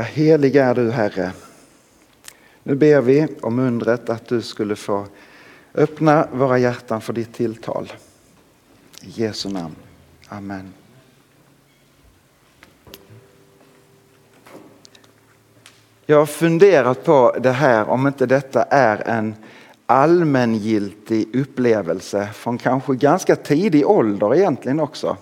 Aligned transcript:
Ja, 0.00 0.04
helig 0.04 0.56
är 0.56 0.74
du 0.74 0.90
Herre. 0.90 1.32
Nu 2.62 2.74
ber 2.74 3.00
vi 3.00 3.28
om 3.42 3.58
undret 3.58 4.10
att 4.10 4.28
du 4.28 4.42
skulle 4.42 4.76
få 4.76 5.06
öppna 5.74 6.28
våra 6.32 6.58
hjärtan 6.58 7.00
för 7.00 7.12
ditt 7.12 7.34
tilltal. 7.34 7.92
I 9.02 9.10
Jesu 9.22 9.48
namn. 9.48 9.74
Amen. 10.28 10.72
Jag 16.06 16.18
har 16.18 16.26
funderat 16.26 17.04
på 17.04 17.36
det 17.40 17.52
här 17.52 17.88
om 17.88 18.06
inte 18.06 18.26
detta 18.26 18.62
är 18.62 19.08
en 19.08 19.34
allmängiltig 19.86 21.36
upplevelse 21.36 22.28
från 22.34 22.58
kanske 22.58 22.94
ganska 22.94 23.36
tidig 23.36 23.86
ålder 23.86 24.34
egentligen 24.34 24.80
också. 24.80 25.16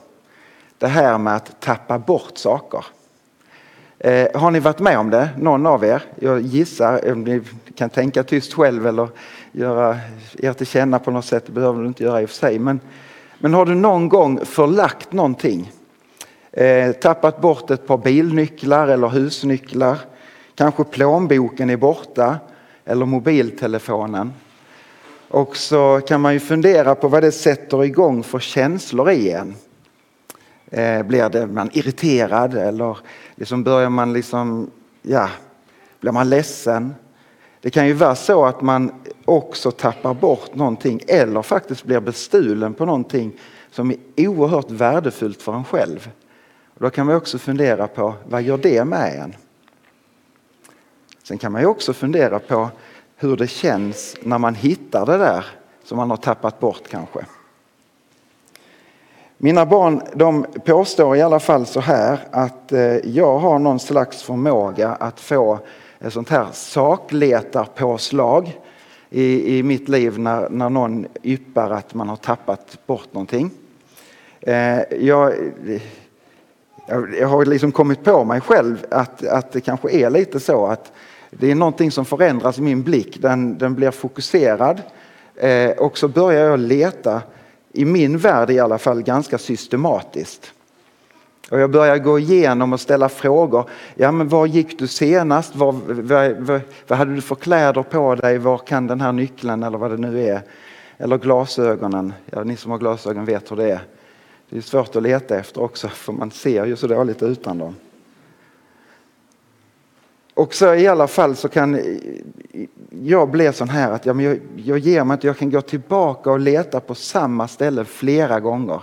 Det 0.79 0.89
här 0.89 1.19
med 1.19 1.37
att 1.37 1.61
tappa 1.61 1.99
bort 1.99 2.39
saker. 2.39 2.85
Eh, 4.01 4.41
har 4.41 4.51
ni 4.51 4.61
varit 4.61 4.79
med 4.79 4.99
om 4.99 5.11
det, 5.11 5.29
någon 5.39 5.67
av 5.67 5.85
er? 5.85 6.03
Jag 6.21 6.41
gissar, 6.41 7.01
eh, 7.05 7.13
om 7.13 7.25
ni 7.25 7.41
kan 7.75 7.91
tänka 7.91 8.23
tyst 8.23 8.53
själv 8.53 8.87
eller 8.87 9.09
göra 9.53 9.99
er 10.39 10.53
till 10.53 10.67
känna 10.67 10.99
på 10.99 11.11
något 11.11 11.25
sätt, 11.25 11.47
det 11.47 11.53
behöver 11.53 11.81
du 11.81 11.87
inte 11.89 12.05
göra 12.05 12.23
i 12.23 12.25
och 12.25 12.31
för 12.31 12.37
sig. 12.37 12.59
Men, 12.59 12.81
men 13.39 13.55
har 13.55 13.67
du 13.67 13.75
någon 13.75 14.09
gång 14.09 14.45
förlagt 14.45 15.13
någonting? 15.13 15.73
Eh, 16.53 16.93
tappat 16.93 17.41
bort 17.41 17.71
ett 17.71 17.87
par 17.87 17.99
bilnycklar 17.99 18.89
eller 18.89 19.09
husnycklar? 19.09 19.99
Kanske 20.55 20.85
plånboken 20.85 21.71
är 21.71 21.77
borta 21.77 22.37
eller 22.85 23.07
mobiltelefonen. 23.07 24.33
Och 25.29 25.57
så 25.57 26.01
kan 26.09 26.21
man 26.21 26.33
ju 26.33 26.41
fundera 26.41 26.95
på 26.95 27.09
vad 27.09 27.23
det 27.23 27.33
sätter 27.33 27.85
igång 27.85 28.23
för 28.23 28.39
känslor 28.39 29.11
i 29.11 29.31
en. 29.31 29.55
Eh, 30.71 31.03
blir 31.03 31.29
det 31.29 31.47
man 31.47 31.71
irriterad 31.73 32.55
eller 32.55 32.99
liksom 33.35 33.65
börjar 33.65 33.91
man 33.91 34.13
liksom, 34.13 34.71
ja, 35.03 35.29
blir 36.01 36.13
man 36.13 36.31
ledsen? 36.31 36.95
Det 37.61 37.71
kan 37.71 37.87
ju 37.87 37.93
vara 37.93 38.15
så 38.15 38.45
att 38.45 38.63
man 38.63 38.93
också 39.25 39.71
tappar 39.71 40.15
bort 40.15 40.55
någonting 40.55 41.01
eller 41.09 41.43
faktiskt 41.43 41.85
blir 41.85 42.01
bestulen 42.01 42.75
på 42.75 42.87
någonting 42.87 43.33
som 43.71 43.91
är 43.91 43.97
oerhört 44.17 44.71
värdefullt 44.71 45.43
för 45.43 45.53
en 45.53 45.65
själv. 45.65 46.11
Och 46.75 46.81
då 46.81 46.91
kan 46.91 47.07
man 47.07 47.17
också 47.17 47.39
fundera 47.39 47.89
på 47.89 48.15
vad 48.29 48.43
gör 48.43 48.59
det 48.59 48.85
med 48.85 49.15
en? 49.15 49.35
Sen 51.23 51.39
kan 51.39 51.53
man 51.53 51.61
ju 51.61 51.67
också 51.67 51.93
fundera 51.93 52.39
på 52.39 52.71
hur 53.17 53.37
det 53.37 53.47
känns 53.47 54.17
när 54.23 54.39
man 54.39 54.55
hittar 54.55 55.07
det 55.07 55.19
där 55.19 55.47
som 55.85 55.97
man 55.97 56.11
har 56.11 56.17
tappat 56.17 56.61
bort 56.61 56.89
kanske. 56.89 57.27
Mina 59.41 59.67
barn 59.67 60.03
de 60.15 60.47
påstår 60.65 61.17
i 61.17 61.23
alla 61.23 61.41
fall 61.41 61.67
så 61.67 61.81
här 61.81 62.19
att 62.31 62.73
eh, 62.73 62.97
jag 62.97 63.39
har 63.39 63.59
någon 63.59 63.79
slags 63.79 64.23
förmåga 64.23 64.89
att 64.89 65.21
få 65.21 65.59
ett 65.99 66.13
sånt 66.13 66.29
här 66.29 66.47
sakletarpåslag 66.53 68.59
i, 69.11 69.59
i 69.59 69.63
mitt 69.63 69.89
liv 69.89 70.19
när, 70.19 70.49
när 70.49 70.71
någon 70.71 71.07
yppar 71.23 71.71
att 71.71 71.95
man 71.95 72.09
har 72.09 72.17
tappat 72.17 72.79
bort 72.87 73.13
någonting. 73.13 73.51
Eh, 74.41 74.81
jag, 75.01 75.35
jag 77.21 77.29
har 77.29 77.45
liksom 77.45 77.73
kommit 77.73 78.05
på 78.05 78.25
mig 78.25 78.41
själv 78.41 78.87
att, 78.91 79.27
att 79.27 79.53
det 79.53 79.61
kanske 79.61 79.91
är 79.91 80.11
lite 80.11 80.41
så 80.41 80.67
att 80.67 80.93
det 81.31 81.51
är 81.51 81.55
någonting 81.55 81.91
som 81.91 82.05
förändras 82.05 82.59
i 82.59 82.63
min 82.63 82.83
blick. 82.83 83.23
Den, 83.23 83.59
den 83.59 83.75
blir 83.75 83.91
fokuserad 83.91 84.83
eh, 85.37 85.71
och 85.71 85.99
så 85.99 86.09
börjar 86.09 86.45
jag 86.45 86.61
leta, 86.61 87.23
i 87.73 87.85
min 87.85 88.19
värld 88.19 88.51
i 88.51 88.59
alla 88.59 88.79
fall, 88.79 89.03
ganska 89.03 89.39
systematiskt. 89.39 90.53
Och 91.51 91.61
jag 91.61 91.71
börjar 91.71 91.99
gå 91.99 92.19
igenom 92.19 92.73
och 92.73 92.81
ställa 92.81 93.09
frågor. 93.09 93.71
Ja, 93.95 94.13
men 94.13 94.29
var 94.29 94.47
gick 94.47 94.79
du 94.79 94.87
senast? 94.87 95.57
Var, 95.57 95.73
var, 95.73 96.41
var, 96.41 96.61
vad 96.89 96.99
hade 96.99 97.15
du 97.15 97.21
för 97.21 97.35
kläder 97.35 97.83
på 97.83 98.15
dig? 98.15 98.39
Var 98.39 98.59
kan 98.59 98.87
den 98.87 99.01
här 99.01 99.13
nyckeln 99.13 99.63
eller 99.63 99.79
vad 99.79 99.91
det 99.91 99.97
nu 99.97 100.25
är? 100.25 100.43
Eller 100.99 101.19
glasögonen. 101.19 102.13
Ja, 102.31 102.45
ni 102.45 102.57
som 102.57 102.71
har 102.71 102.79
glasögon 102.79 103.25
vet 103.25 103.51
hur 103.51 103.57
det 103.57 103.71
är. 103.71 103.81
Det 104.51 104.57
är 104.57 104.61
svårt 104.61 104.97
att 104.97 105.03
leta 105.03 105.37
efter 105.37 105.63
också 105.63 105.89
för 105.89 106.13
man 106.13 106.31
ser 106.31 106.65
ju 106.67 106.77
så 106.77 106.87
dåligt 106.87 107.23
utan 107.23 107.59
dem. 107.59 107.75
Och 110.39 110.55
så 110.55 110.75
i 110.75 110.87
alla 110.87 111.07
fall 111.07 111.37
så 111.37 111.49
kan 111.49 111.81
jag 112.91 113.31
bli 113.31 113.53
sån 113.53 113.69
här 113.69 113.93
att 113.93 114.07
jag, 114.07 114.41
jag 114.57 114.79
ger 114.79 115.05
mig 115.05 115.15
inte, 115.15 115.27
jag 115.27 115.39
kan 115.39 115.51
gå 115.51 115.61
tillbaka 115.61 116.31
och 116.31 116.41
leta 116.41 116.81
på 116.81 116.95
samma 116.95 117.49
ställe 117.49 117.85
flera 117.85 118.41
gånger. 118.41 118.83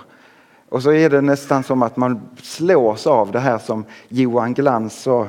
Och 0.70 0.84
så 0.84 0.92
är 0.92 1.10
det 1.10 1.22
nästan 1.22 1.64
som 1.64 1.84
att 1.84 1.98
man 1.98 2.30
slås 2.42 3.08
av 3.08 3.32
det 3.32 3.40
här 3.40 3.58
som 3.58 3.86
Johan 4.08 4.54
Glans 4.54 5.02
så 5.02 5.28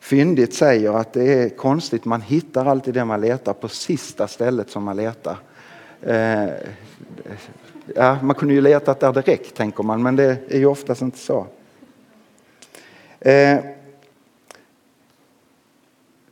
fyndigt 0.00 0.54
säger 0.54 0.92
att 0.92 1.12
det 1.12 1.34
är 1.34 1.48
konstigt, 1.48 2.04
man 2.04 2.22
hittar 2.22 2.66
alltid 2.66 2.94
det 2.94 3.04
man 3.04 3.20
letar 3.20 3.52
på 3.52 3.68
sista 3.68 4.28
stället 4.28 4.70
som 4.70 4.84
man 4.84 4.96
letar. 4.96 5.36
Eh, 6.02 6.48
ja, 7.94 8.18
man 8.22 8.34
kunde 8.34 8.54
ju 8.54 8.60
letat 8.60 9.00
där 9.00 9.12
direkt 9.12 9.56
tänker 9.56 9.82
man, 9.82 10.02
men 10.02 10.16
det 10.16 10.36
är 10.48 10.58
ju 10.58 10.66
oftast 10.66 11.02
inte 11.02 11.18
så. 11.18 11.46
Eh, 13.20 13.58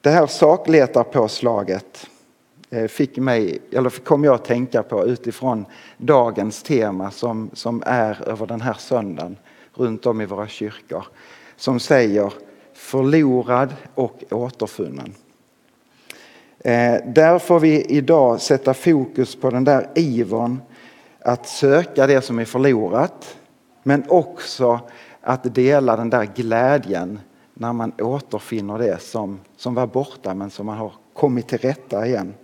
det 0.01 0.11
här 0.11 0.27
sakletarpåslaget 0.27 2.07
eh, 2.71 2.87
fick 2.87 3.17
mig, 3.17 3.59
eller 3.73 3.91
kom 3.91 4.25
jag 4.25 4.35
att 4.35 4.45
tänka 4.45 4.83
på 4.83 5.07
utifrån 5.07 5.67
dagens 5.97 6.63
tema 6.63 7.11
som, 7.11 7.51
som 7.53 7.83
är 7.87 8.29
över 8.29 8.47
den 8.47 8.61
här 8.61 8.77
söndagen 8.79 9.37
runt 9.75 10.07
om 10.07 10.21
i 10.21 10.27
våra 10.27 10.49
kyrkor. 10.49 11.07
Som 11.57 11.81
säger 11.81 12.33
förlorad 12.75 13.75
och 13.95 14.25
återfunnen. 14.31 15.15
Eh, 16.59 16.95
där 17.07 17.39
får 17.39 17.61
vi 17.61 17.85
idag 17.85 18.41
sätta 18.41 18.75
fokus 18.75 19.37
på 19.37 19.51
den 19.51 19.65
där 19.65 19.89
ivern 19.95 20.61
att 21.21 21.49
söka 21.49 22.07
det 22.07 22.23
som 22.23 22.39
är 22.39 22.45
förlorat 22.45 23.37
men 23.83 24.05
också 24.09 24.81
att 25.21 25.55
dela 25.55 25.97
den 25.97 26.11
där 26.11 26.25
glädjen 26.35 27.21
när 27.61 27.73
man 27.73 27.93
återfinner 27.99 28.79
det 28.79 29.03
som, 29.03 29.41
som 29.57 29.75
var 29.75 29.87
borta 29.87 30.35
men 30.35 30.51
som 30.51 30.67
man 30.67 30.79
har 30.79 30.93
kommit 31.13 31.49
till 31.49 31.59
rätta 31.59 32.07
igen. 32.07 32.35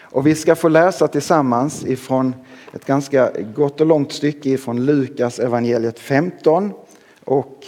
Och 0.00 0.26
vi 0.26 0.34
ska 0.34 0.56
få 0.56 0.68
läsa 0.68 1.08
tillsammans 1.08 1.84
ifrån 1.84 2.34
ett 2.72 2.84
ganska 2.84 3.32
gott 3.54 3.80
och 3.80 3.86
långt 3.86 4.12
stycke 4.12 4.50
ifrån 4.50 4.86
Lukas 4.86 5.38
evangeliet 5.38 5.98
15 5.98 6.72
och 7.24 7.64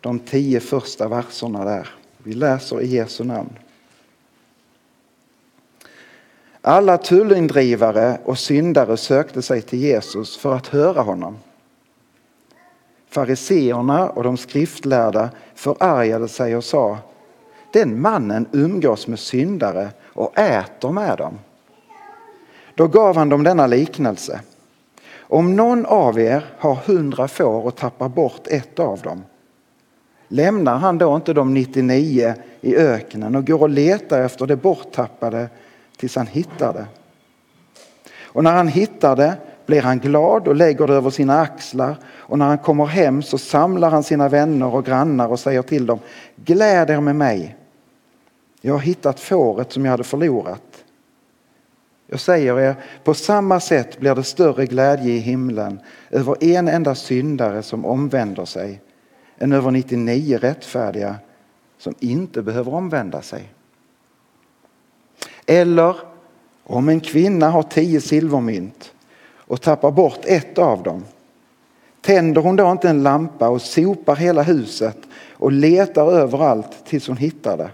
de 0.00 0.18
tio 0.18 0.60
första 0.60 1.08
verserna 1.08 1.64
där. 1.64 1.88
Vi 2.18 2.32
läser 2.32 2.80
i 2.80 2.86
Jesu 2.86 3.24
namn. 3.24 3.58
Alla 6.60 6.98
tullindrivare 6.98 8.18
och 8.24 8.38
syndare 8.38 8.96
sökte 8.96 9.42
sig 9.42 9.62
till 9.62 9.78
Jesus 9.78 10.36
för 10.36 10.54
att 10.54 10.66
höra 10.66 11.02
honom. 11.02 11.38
Fariseerna 13.16 14.10
och 14.10 14.22
de 14.22 14.36
skriftlärda 14.36 15.30
förargade 15.54 16.28
sig 16.28 16.56
och 16.56 16.64
sa 16.64 16.98
Den 17.72 18.00
mannen 18.00 18.46
umgås 18.52 19.06
med 19.06 19.18
syndare 19.18 19.88
och 20.04 20.38
äter 20.38 20.92
med 20.92 21.18
dem. 21.18 21.38
Då 22.74 22.86
gav 22.86 23.16
han 23.16 23.28
dem 23.28 23.42
denna 23.42 23.66
liknelse. 23.66 24.40
Om 25.18 25.56
någon 25.56 25.86
av 25.86 26.18
er 26.18 26.44
har 26.58 26.74
hundra 26.74 27.28
får 27.28 27.66
och 27.66 27.76
tappar 27.76 28.08
bort 28.08 28.46
ett 28.46 28.78
av 28.78 29.00
dem 29.00 29.22
lämnar 30.28 30.78
han 30.78 30.98
då 30.98 31.16
inte 31.16 31.32
de 31.32 31.54
99 31.54 32.34
i 32.60 32.76
öknen 32.76 33.36
och 33.36 33.46
går 33.46 33.62
och 33.62 33.70
letar 33.70 34.22
efter 34.22 34.46
det 34.46 34.56
borttappade 34.56 35.48
tills 35.96 36.16
han 36.16 36.26
hittar 36.26 36.72
det. 36.72 36.86
Och 38.20 38.44
när 38.44 38.52
han 38.52 38.68
hittar 38.68 39.16
det 39.16 39.36
blir 39.66 39.82
han 39.82 39.98
glad 39.98 40.48
och 40.48 40.56
lägger 40.56 40.86
det 40.86 40.94
över 40.94 41.10
sina 41.10 41.40
axlar 41.40 41.96
och 42.04 42.38
när 42.38 42.46
han 42.46 42.58
kommer 42.58 42.86
hem 42.86 43.22
så 43.22 43.38
samlar 43.38 43.90
han 43.90 44.02
sina 44.02 44.28
vänner 44.28 44.74
och 44.74 44.84
grannar 44.84 45.28
och 45.28 45.40
säger 45.40 45.62
till 45.62 45.86
dem 45.86 45.98
Gläd 46.36 46.90
er 46.90 47.00
med 47.00 47.16
mig. 47.16 47.56
Jag 48.60 48.72
har 48.72 48.80
hittat 48.80 49.20
fåret 49.20 49.72
som 49.72 49.84
jag 49.84 49.90
hade 49.90 50.04
förlorat. 50.04 50.84
Jag 52.06 52.20
säger 52.20 52.60
er, 52.60 52.74
på 53.04 53.14
samma 53.14 53.60
sätt 53.60 54.00
blir 54.00 54.14
det 54.14 54.22
större 54.22 54.66
glädje 54.66 55.12
i 55.12 55.18
himlen 55.18 55.80
över 56.10 56.44
en 56.44 56.68
enda 56.68 56.94
syndare 56.94 57.62
som 57.62 57.84
omvänder 57.84 58.44
sig 58.44 58.80
än 59.38 59.52
över 59.52 59.70
99 59.70 60.38
rättfärdiga 60.38 61.16
som 61.78 61.94
inte 61.98 62.42
behöver 62.42 62.74
omvända 62.74 63.22
sig? 63.22 63.52
Eller 65.46 65.96
om 66.64 66.88
en 66.88 67.00
kvinna 67.00 67.50
har 67.50 67.62
tio 67.62 68.00
silvermynt 68.00 68.92
och 69.46 69.60
tappar 69.60 69.90
bort 69.90 70.20
ett 70.24 70.58
av 70.58 70.82
dem, 70.82 71.04
tänder 72.00 72.40
hon 72.40 72.56
då 72.56 72.70
inte 72.70 72.88
en 72.88 73.02
lampa 73.02 73.48
och 73.48 73.62
sopar 73.62 74.16
hela 74.16 74.42
huset 74.42 74.98
och 75.32 75.52
letar 75.52 76.12
överallt 76.12 76.84
tills 76.84 77.08
hon 77.08 77.16
hittar 77.16 77.56
det? 77.56 77.70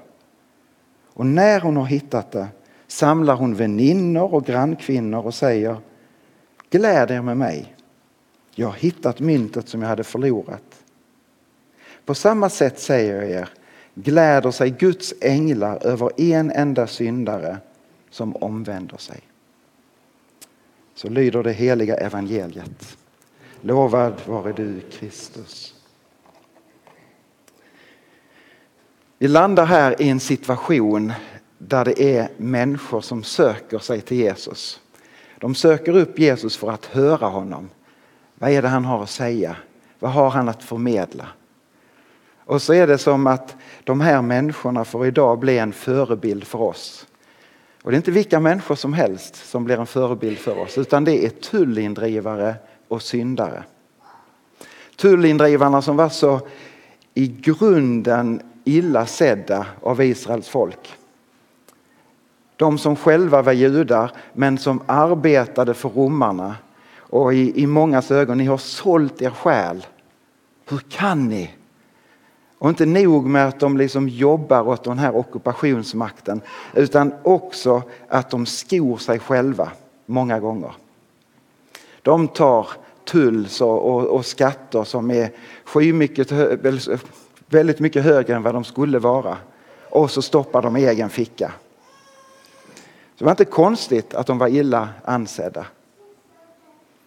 Och 1.15 1.27
när 1.27 1.61
hon 1.61 1.77
har 1.77 1.87
hittat 1.87 2.33
det 2.33 2.47
samlar 2.87 3.37
hon 3.37 3.55
väninnor 3.55 4.35
och 4.35 4.45
grannkvinnor 4.45 5.27
och 5.27 5.35
säger 5.35 5.77
Gläd 6.71 7.11
er 7.11 7.23
med 7.23 7.37
mig. 7.37 7.75
Jag 8.55 8.67
har 8.67 8.75
hittat 8.75 9.21
myntet 9.21 9.69
som 9.69 9.83
jag 9.83 9.89
hade 9.89 10.05
förlorat. 10.05 10.85
På 12.05 12.15
samma 12.15 12.49
sätt 12.49 12.81
säger 12.81 13.15
jag 13.15 13.31
er, 13.31 13.49
gläder 13.95 14.51
sig 14.51 14.71
Guds 14.71 15.15
änglar 15.21 15.87
över 15.87 16.21
en 16.21 16.51
enda 16.51 16.87
syndare 16.87 17.59
som 18.11 18.37
omvänder 18.37 18.97
sig. 18.97 19.21
Så 20.95 21.09
lyder 21.09 21.43
det 21.43 21.53
heliga 21.53 21.97
evangeliet. 21.97 22.97
Lovad 23.61 24.15
vare 24.27 24.53
du 24.53 24.81
Kristus. 24.81 25.75
Vi 29.19 29.29
landar 29.29 29.67
här 29.67 30.03
i 30.03 30.09
en 30.09 30.21
situation 30.21 31.13
där 31.59 31.85
det 31.85 32.03
är 32.17 32.29
människor 32.37 33.01
som 33.01 33.23
söker 33.23 33.79
sig 33.79 34.01
till 34.01 34.17
Jesus. 34.17 34.81
De 35.39 35.55
söker 35.55 35.97
upp 35.97 36.19
Jesus 36.19 36.57
för 36.57 36.71
att 36.71 36.87
höra 36.87 37.27
honom. 37.27 37.71
Vad 38.35 38.51
är 38.51 38.63
det 38.63 38.69
han 38.69 38.85
har 38.85 39.03
att 39.03 39.11
säga? 39.11 39.57
Vad 39.99 40.13
har 40.13 40.31
han 40.31 40.49
att 40.49 40.63
förmedla? 40.63 41.29
Och 42.45 42.63
så 42.63 42.75
är 42.75 42.87
det 42.87 42.99
som 42.99 43.27
att 43.27 43.57
de 43.85 44.01
här 44.01 44.23
människorna 44.23 44.85
får 44.85 45.07
idag 45.07 45.39
bli 45.39 45.59
en 45.59 45.73
förebild 45.73 46.45
för 46.45 46.61
oss. 46.61 47.07
Och 47.83 47.91
det 47.91 47.95
är 47.95 47.99
inte 47.99 48.11
vilka 48.11 48.41
människor 48.41 48.75
som 48.75 48.93
helst 48.93 49.51
som 49.51 49.65
blir 49.65 49.79
en 49.81 49.87
förebild 49.87 50.39
för 50.39 50.59
oss 50.59 50.79
utan 50.79 51.05
det 51.05 51.27
är 51.27 51.31
tullindrivare 51.31 52.55
och 52.89 53.03
syndare. 53.03 53.65
Tullindrivarna 54.97 55.83
som 55.83 55.97
var 55.97 56.09
så 56.09 56.41
i 57.15 57.27
grunden 57.27 58.43
illa 58.65 59.07
sedda 59.07 59.67
av 59.81 60.03
Israels 60.03 60.49
folk. 60.49 60.95
De 62.57 62.79
som 62.79 62.97
själva 62.97 63.43
var 63.43 63.53
judar 63.53 64.13
men 64.33 64.59
som 64.59 64.83
arbetade 64.87 65.75
för 65.75 65.89
romarna 65.89 66.57
och 66.97 67.35
i, 67.35 67.63
i 67.63 67.67
mångas 67.67 68.11
ögon, 68.11 68.39
ni 68.39 68.45
har 68.45 68.59
sålt 68.59 69.23
er 69.23 69.31
själ. 69.31 69.87
Hur 70.69 70.79
kan 70.79 71.29
ni? 71.29 71.51
Och 72.63 72.69
inte 72.69 72.87
nog 72.87 73.27
med 73.27 73.49
att 73.49 73.61
de 73.61 73.77
liksom 73.77 74.09
jobbar 74.09 74.69
åt 74.69 74.85
den 74.85 74.99
här 74.99 75.17
ockupationsmakten 75.17 76.41
utan 76.75 77.15
också 77.23 77.83
att 78.09 78.31
de 78.31 78.47
skor 78.47 78.97
sig 78.97 79.19
själva 79.19 79.73
många 80.07 80.41
gånger. 80.41 80.73
De 82.03 82.29
tar 82.29 82.69
tull 83.05 83.49
och, 83.61 84.07
och 84.07 84.27
skatter 84.27 84.85
som 84.85 85.11
är 85.11 85.93
mycket, 85.93 86.33
väldigt 87.47 87.81
mycket 87.81 88.05
högre 88.05 88.35
än 88.35 88.43
vad 88.43 88.55
de 88.55 88.65
skulle 88.65 88.99
vara 88.99 89.37
och 89.91 90.11
så 90.11 90.23
stoppar 90.23 90.63
de 90.63 90.77
i 90.77 90.87
egen 90.87 91.11
ficka. 91.11 91.53
Så 93.15 93.19
det 93.19 93.25
var 93.25 93.33
inte 93.33 93.45
konstigt 93.45 94.15
att 94.15 94.27
de 94.27 94.39
var 94.39 94.49
illa 94.49 94.89
ansedda. 95.05 95.67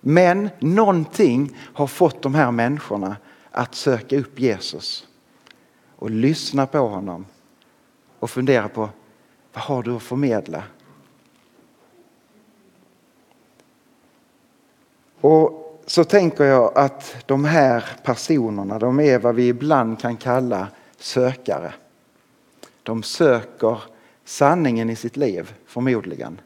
Men 0.02 0.50
någonting 0.60 1.58
har 1.74 1.88
fått 1.88 2.22
de 2.22 2.36
här 2.36 2.52
människorna 2.52 3.16
att 3.52 3.76
söka 3.76 4.18
upp 4.18 4.40
Jesus 4.40 5.08
och 6.06 6.12
lyssna 6.12 6.68
på 6.68 6.78
honom 6.78 7.26
och 8.20 8.30
fundera 8.30 8.70
på 8.70 8.90
vad 9.54 9.64
har 9.64 9.84
du 9.84 9.96
att 9.96 10.04
förmedla? 10.04 10.64
Och 15.22 15.82
så 15.86 16.04
tänker 16.04 16.44
jag 16.44 16.78
att 16.78 17.16
de 17.26 17.46
här 17.46 17.86
personerna, 18.04 18.80
de 18.80 19.00
är 19.00 19.20
vad 19.20 19.36
vi 19.36 19.48
ibland 19.48 20.00
kan 20.00 20.18
kalla 20.18 20.68
sökare. 20.98 21.74
De 22.84 23.04
söker 23.04 23.84
sanningen 24.26 24.90
i 24.90 24.96
sitt 24.96 25.18
liv, 25.18 25.54
förmodligen. 25.66 26.42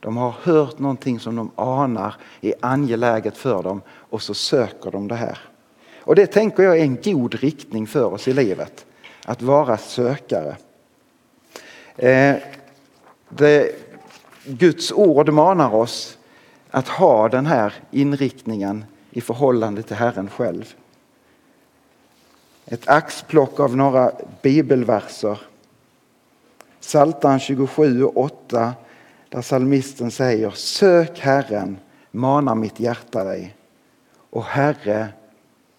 De 0.00 0.16
har 0.16 0.34
hört 0.42 0.78
någonting 0.78 1.20
som 1.20 1.36
de 1.36 1.50
anar 1.54 2.14
är 2.40 2.54
angeläget 2.60 3.36
för 3.36 3.62
dem 3.62 3.82
och 3.88 4.22
så 4.22 4.34
söker 4.34 4.90
de 4.90 5.08
det 5.08 5.16
här. 5.16 5.49
Och 6.10 6.16
det 6.16 6.26
tänker 6.26 6.62
jag 6.62 6.78
är 6.78 6.82
en 6.82 6.98
god 7.02 7.34
riktning 7.34 7.86
för 7.86 8.04
oss 8.04 8.28
i 8.28 8.32
livet. 8.32 8.86
Att 9.24 9.42
vara 9.42 9.76
sökare. 9.76 10.56
Eh, 11.96 12.36
det, 13.28 13.72
Guds 14.44 14.92
ord 14.92 15.28
manar 15.28 15.74
oss 15.74 16.18
att 16.70 16.88
ha 16.88 17.28
den 17.28 17.46
här 17.46 17.74
inriktningen 17.90 18.84
i 19.10 19.20
förhållande 19.20 19.82
till 19.82 19.96
Herren 19.96 20.30
själv. 20.30 20.74
Ett 22.66 22.88
axplock 22.88 23.60
av 23.60 23.76
några 23.76 24.12
bibelverser. 24.42 25.40
Psaltaren 26.80 27.40
27 27.40 28.04
och 28.04 28.16
8 28.16 28.72
där 29.28 29.42
salmisten 29.42 30.10
säger 30.10 30.50
Sök 30.50 31.18
Herren, 31.18 31.78
manar 32.10 32.54
mitt 32.54 32.80
hjärta 32.80 33.24
dig 33.24 33.56
och 34.30 34.44
Herre 34.44 35.08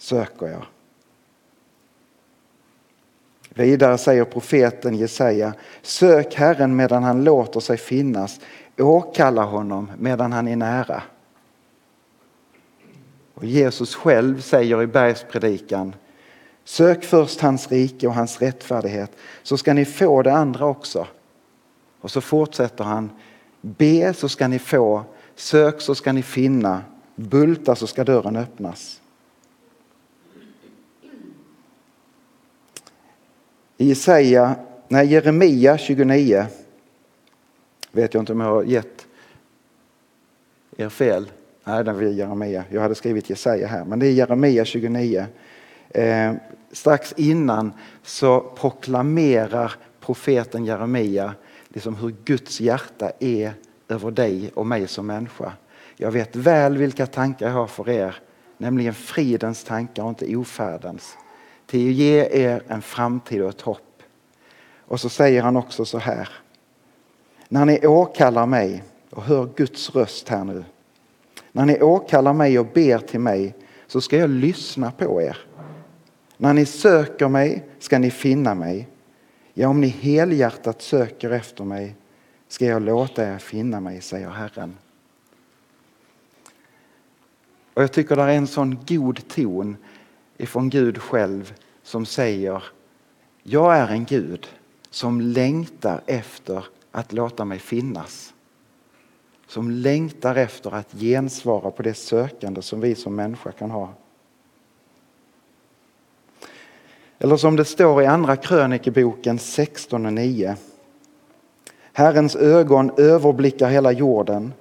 söker 0.02 0.48
jag. 0.48 0.66
Vidare 3.50 3.98
säger 3.98 4.24
profeten 4.24 4.96
Jesaja, 4.96 5.54
sök 5.82 6.36
Herren 6.36 6.76
medan 6.76 7.04
han 7.04 7.24
låter 7.24 7.60
sig 7.60 7.78
finnas, 7.78 8.40
åkalla 8.78 9.44
honom 9.44 9.92
medan 10.00 10.32
han 10.32 10.48
är 10.48 10.56
nära. 10.56 11.04
Och 13.34 13.46
Jesus 13.46 13.96
själv 13.96 14.42
säger 14.42 14.82
i 14.82 14.88
bergspredikan, 14.88 15.96
sök 16.64 17.04
först 17.04 17.42
hans 17.42 17.72
rike 17.72 18.08
och 18.08 18.14
hans 18.14 18.42
rättfärdighet 18.42 19.12
så 19.44 19.58
ska 19.58 19.74
ni 19.74 19.86
få 19.86 20.22
det 20.22 20.34
andra 20.34 20.66
också. 20.66 21.08
Och 22.02 22.12
så 22.12 22.22
fortsätter 22.22 22.84
han, 22.84 23.10
be 23.62 24.14
så 24.14 24.30
ska 24.30 24.48
ni 24.48 24.60
få, 24.60 25.04
sök 25.36 25.82
så 25.82 25.96
ska 25.96 26.12
ni 26.12 26.24
finna, 26.24 26.84
bulta 27.16 27.76
så 27.76 27.88
ska 27.88 28.04
dörren 28.04 28.36
öppnas. 28.36 29.01
Jesaja, 33.84 34.56
nej, 34.88 35.08
Jeremia 35.08 35.78
29 35.78 36.46
vet 37.92 38.14
jag 38.14 38.22
inte 38.22 38.34
om 38.34 38.40
jag 38.40 38.48
har 38.48 38.64
gett 38.64 39.08
er 40.78 40.90
fel. 40.90 41.32
Nej, 41.64 41.84
det 41.84 41.92
är 41.92 42.02
Jeremia. 42.02 42.64
Jag 42.70 42.82
hade 42.82 42.96
skrivit 42.96 43.30
Jesaja 43.30 43.68
här, 43.68 43.86
men 43.86 44.00
det 44.00 44.08
är 44.08 44.12
Jeremia 44.12 44.66
29. 44.66 45.26
Eh, 45.90 46.34
strax 46.72 47.14
innan 47.18 47.74
så 48.04 48.40
proklamerar 48.40 49.74
profeten 50.00 50.66
Jeremia 50.66 51.34
liksom 51.70 51.96
hur 51.96 52.16
Guds 52.26 52.62
hjärta 52.62 53.12
är 53.20 53.54
över 53.90 54.12
dig 54.12 54.52
och 54.54 54.68
mig 54.68 54.88
som 54.88 55.08
människa. 55.08 55.54
Jag 55.98 56.12
vet 56.12 56.36
väl 56.36 56.78
vilka 56.78 57.06
tankar 57.06 57.48
jag 57.48 57.54
har 57.54 57.68
för 57.68 57.90
er, 57.90 58.16
nämligen 58.58 58.94
fridens 58.94 59.64
tankar 59.64 60.04
och 60.04 60.10
inte 60.10 60.36
ofärdens 60.36 61.18
till 61.72 61.90
att 61.90 61.96
ge 61.96 62.28
er 62.32 62.64
en 62.68 62.82
framtid 62.82 63.42
och 63.42 63.50
ett 63.50 63.62
hopp. 63.62 64.04
Och 64.80 65.00
så 65.00 65.10
säger 65.10 65.42
han 65.42 65.58
också 65.58 65.86
så 65.86 65.98
här. 65.98 66.30
När 67.50 67.66
ni 67.66 67.88
åkallar 67.88 68.46
mig 68.46 68.84
och 69.10 69.24
hör 69.24 69.50
Guds 69.56 69.96
röst 69.96 70.30
här 70.30 70.44
nu. 70.44 70.64
När 71.52 71.66
ni 71.66 71.82
åkallar 71.82 72.34
mig 72.34 72.60
och 72.60 72.66
ber 72.66 73.00
till 73.00 73.20
mig 73.20 73.56
så 73.88 74.02
ska 74.02 74.18
jag 74.18 74.30
lyssna 74.30 74.92
på 74.92 75.22
er. 75.22 75.38
När 76.38 76.54
ni 76.54 76.66
söker 76.66 77.28
mig 77.28 77.66
ska 77.80 78.00
ni 78.00 78.12
finna 78.12 78.56
mig. 78.56 78.88
Ja, 79.54 79.68
om 79.68 79.82
ni 79.82 79.88
helhjärtat 79.88 80.82
söker 80.82 81.32
efter 81.32 81.64
mig 81.64 81.96
ska 82.48 82.66
jag 82.66 82.82
låta 82.82 83.34
er 83.34 83.38
finna 83.38 83.80
mig, 83.80 84.02
säger 84.02 84.30
Herren. 84.30 84.78
Och 87.74 87.84
jag 87.84 87.92
tycker 87.92 88.16
det 88.16 88.22
är 88.22 88.28
en 88.28 88.48
sån 88.48 88.80
god 88.88 89.28
ton 89.28 89.78
ifrån 90.42 90.70
Gud 90.70 90.98
själv 90.98 91.54
som 91.84 92.06
säger 92.06 92.64
Jag 93.44 93.78
är 93.78 93.88
en 93.88 94.06
Gud 94.06 94.48
som 94.90 95.22
längtar 95.22 96.02
efter 96.06 96.66
att 96.92 97.14
låta 97.14 97.46
mig 97.46 97.60
finnas. 97.60 98.34
Som 99.48 99.72
längtar 99.72 100.36
efter 100.36 100.74
att 100.74 100.92
gensvara 100.92 101.72
på 101.72 101.84
det 101.84 101.94
sökande 101.94 102.62
som 102.62 102.82
vi 102.82 102.96
som 102.96 103.16
människa 103.16 103.52
kan 103.52 103.72
ha. 103.72 103.94
Eller 107.20 107.38
som 107.38 107.56
det 107.56 107.66
står 107.66 108.02
i 108.02 108.06
andra 108.06 108.36
krönikeboken 108.36 109.40
16 109.40 110.06
och 110.06 110.14
9. 110.14 110.56
Herrens 111.94 112.36
ögon 112.36 112.92
överblickar 112.98 113.70
hela 113.70 113.92
jorden 113.92 114.54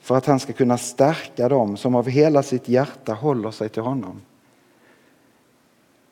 för 0.00 0.16
att 0.16 0.26
han 0.26 0.40
ska 0.40 0.52
kunna 0.52 0.78
stärka 0.78 1.48
dem 1.48 1.76
som 1.76 1.94
av 1.94 2.08
hela 2.08 2.42
sitt 2.42 2.68
hjärta 2.68 3.14
håller 3.14 3.50
sig 3.50 3.68
till 3.68 3.82
honom. 3.82 4.20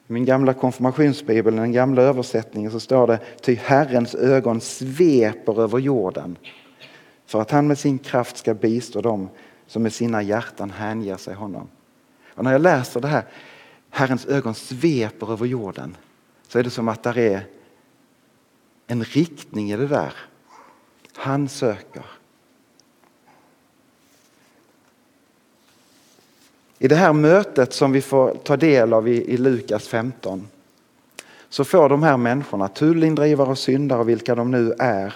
I 0.08 0.12
min 0.12 0.24
gamla 0.24 0.54
konfirmationsbibel, 0.54 1.56
den 1.56 1.72
gamla 1.72 2.02
översättningen, 2.02 2.70
så 2.70 2.80
står 2.80 3.06
det 3.06 3.20
ty 3.40 3.54
Herrens 3.54 4.14
ögon 4.14 4.60
sveper 4.60 5.60
över 5.60 5.78
jorden 5.78 6.36
för 7.26 7.40
att 7.40 7.50
han 7.50 7.66
med 7.66 7.78
sin 7.78 7.98
kraft 7.98 8.36
ska 8.36 8.54
bistå 8.54 9.00
dem 9.00 9.28
som 9.66 9.82
med 9.82 9.92
sina 9.92 10.22
hjärtan 10.22 10.70
hänger 10.70 11.16
sig 11.16 11.34
honom. 11.34 11.68
Och 12.34 12.44
när 12.44 12.52
jag 12.52 12.60
läser 12.60 13.00
det 13.00 13.08
här, 13.08 13.24
Herrens 13.90 14.26
ögon 14.26 14.54
sveper 14.54 15.32
över 15.32 15.46
jorden, 15.46 15.96
så 16.48 16.58
är 16.58 16.62
det 16.62 16.70
som 16.70 16.88
att 16.88 17.02
det 17.02 17.32
är 17.34 17.46
en 18.86 19.04
riktning 19.04 19.72
i 19.72 19.76
det 19.76 19.86
där. 19.86 20.12
Han 21.14 21.48
söker. 21.48 22.04
I 26.82 26.88
det 26.88 26.96
här 26.96 27.12
mötet 27.12 27.72
som 27.72 27.92
vi 27.92 28.00
får 28.00 28.34
ta 28.34 28.56
del 28.56 28.92
av 28.92 29.08
i, 29.08 29.32
i 29.32 29.36
Lukas 29.36 29.88
15 29.88 30.48
så 31.48 31.64
får 31.64 31.88
de 31.88 32.02
här 32.02 32.16
människorna, 32.16 32.68
tullindrivare 32.68 33.50
och 33.50 33.58
syndare, 33.58 34.04
vilka 34.04 34.34
de 34.34 34.50
nu 34.50 34.74
är, 34.78 35.14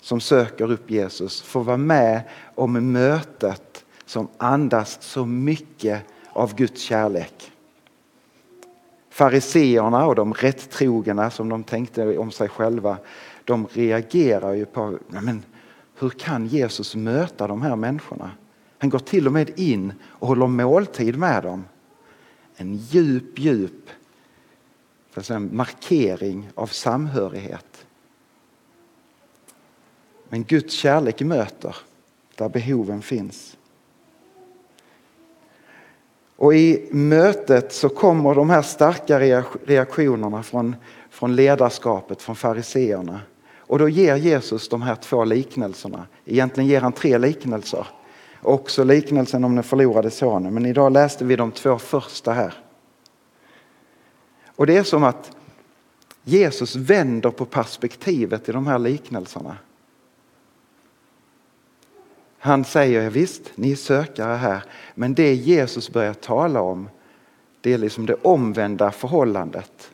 som 0.00 0.20
söker 0.20 0.70
upp 0.70 0.90
Jesus, 0.90 1.42
få 1.42 1.60
vara 1.60 1.76
med 1.76 2.22
om 2.54 2.92
mötet 2.92 3.84
som 4.06 4.28
andas 4.36 4.98
så 5.00 5.26
mycket 5.26 6.02
av 6.32 6.54
Guds 6.54 6.80
kärlek. 6.80 7.52
Fariseerna 9.10 10.06
och 10.06 10.14
de 10.14 10.34
rättrogna 10.34 11.30
som 11.30 11.48
de 11.48 11.64
tänkte 11.64 12.18
om 12.18 12.30
sig 12.30 12.48
själva, 12.48 12.96
de 13.44 13.66
reagerar 13.72 14.52
ju 14.52 14.66
på 14.66 14.98
men 15.08 15.42
hur 15.98 16.10
kan 16.10 16.46
Jesus 16.46 16.96
möta 16.96 17.46
de 17.46 17.62
här 17.62 17.76
människorna? 17.76 18.30
Han 18.80 18.90
går 18.90 18.98
till 18.98 19.26
och 19.26 19.32
med 19.32 19.58
in 19.58 19.92
och 20.02 20.28
håller 20.28 20.46
måltid 20.46 21.18
med 21.18 21.42
dem. 21.42 21.64
En 22.56 22.76
djup, 22.76 23.38
djup 23.38 23.90
en 25.30 25.56
markering 25.56 26.48
av 26.54 26.66
samhörighet. 26.66 27.86
Men 30.28 30.44
Guds 30.44 30.74
kärlek 30.74 31.20
möter 31.20 31.76
där 32.36 32.48
behoven 32.48 33.02
finns. 33.02 33.56
Och 36.36 36.54
i 36.54 36.88
mötet 36.90 37.72
så 37.72 37.88
kommer 37.88 38.34
de 38.34 38.50
här 38.50 38.62
starka 38.62 39.20
reaktionerna 39.64 40.42
från, 40.42 40.76
från 41.10 41.36
ledarskapet, 41.36 42.22
från 42.22 42.36
fariseerna. 42.36 43.20
Och 43.56 43.78
då 43.78 43.88
ger 43.88 44.16
Jesus 44.16 44.68
de 44.68 44.82
här 44.82 44.94
två 44.94 45.24
liknelserna. 45.24 46.06
Egentligen 46.24 46.68
ger 46.68 46.80
han 46.80 46.92
tre 46.92 47.18
liknelser. 47.18 47.86
Också 48.42 48.84
liknelsen 48.84 49.44
om 49.44 49.54
den 49.54 49.64
förlorade 49.64 50.10
sonen. 50.10 50.54
Men 50.54 50.66
idag 50.66 50.92
läste 50.92 51.24
vi 51.24 51.36
de 51.36 51.52
två 51.52 51.78
första 51.78 52.32
här. 52.32 52.54
Och 54.46 54.66
det 54.66 54.76
är 54.76 54.82
som 54.82 55.04
att 55.04 55.36
Jesus 56.22 56.76
vänder 56.76 57.30
på 57.30 57.44
perspektivet 57.44 58.48
i 58.48 58.52
de 58.52 58.66
här 58.66 58.78
liknelserna. 58.78 59.56
Han 62.38 62.64
säger 62.64 63.10
visst, 63.10 63.42
ni 63.54 63.72
är 63.72 63.76
sökare 63.76 64.34
här, 64.34 64.64
men 64.94 65.14
det 65.14 65.34
Jesus 65.34 65.90
börjar 65.90 66.14
tala 66.14 66.60
om 66.60 66.88
det 67.60 67.72
är 67.72 67.78
liksom 67.78 68.06
det 68.06 68.14
omvända 68.14 68.92
förhållandet. 68.92 69.90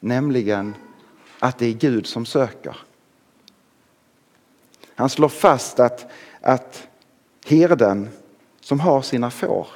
Nämligen 0.00 0.74
att 1.38 1.58
det 1.58 1.66
är 1.66 1.72
Gud 1.72 2.06
som 2.06 2.26
söker. 2.26 2.76
Han 4.94 5.10
slår 5.10 5.28
fast 5.28 5.80
att, 5.80 6.10
att 6.40 6.88
herden 7.48 8.08
som 8.60 8.80
har 8.80 9.02
sina 9.02 9.30
får, 9.30 9.68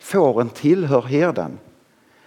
fåren 0.00 0.48
tillhör 0.48 1.02
herden. 1.02 1.58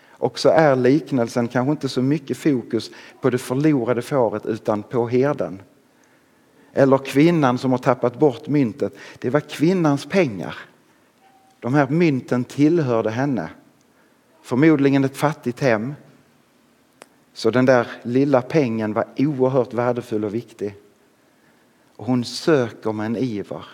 Och 0.10 0.40
så 0.40 0.50
är 0.50 0.76
liknelsen 0.76 1.48
kanske 1.48 1.72
inte 1.72 1.90
så 1.90 2.02
mycket 2.02 2.38
fokus 2.38 2.92
på 3.22 3.30
det 3.30 3.38
förlorade 3.38 4.02
fåret 4.02 4.46
utan 4.46 4.84
på 4.84 5.08
herden. 5.08 5.62
Eller 6.74 6.98
kvinnan 6.98 7.58
som 7.58 7.72
har 7.72 7.78
tappat 7.78 8.20
bort 8.20 8.48
myntet. 8.48 8.94
Det 9.20 9.30
var 9.30 9.40
kvinnans 9.40 10.06
pengar. 10.06 10.56
De 11.60 11.74
här 11.74 11.88
mynten 11.90 12.44
tillhörde 12.44 13.10
henne. 13.10 13.50
Förmodligen 14.42 15.04
ett 15.04 15.18
fattigt 15.18 15.60
hem. 15.60 15.94
Så 17.34 17.52
den 17.52 17.66
där 17.66 17.88
lilla 18.04 18.42
pengen 18.42 18.94
var 18.94 19.06
oerhört 19.18 19.74
värdefull 19.74 20.26
och 20.26 20.34
viktig. 20.34 20.76
Och 21.96 22.06
hon 22.06 22.24
söker 22.24 22.92
med 22.92 23.06
en 23.06 23.18
iver. 23.18 23.66